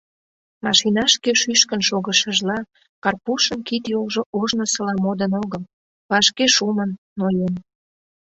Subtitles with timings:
[0.65, 2.57] Машинашке шӱшкын шогышыжла,
[3.03, 5.63] Карпушын кид-йолжо ожнысыла модын огыл,
[6.09, 7.53] вашке шумын, ноен.